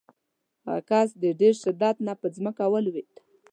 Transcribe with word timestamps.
هغه 0.67 0.81
کس 0.89 1.09
د 1.23 1.25
ډېر 1.39 1.53
شدت 1.63 1.95
نه 2.07 2.13
په 2.21 2.27
ځمکه 2.35 2.63
ولویېد. 2.73 3.13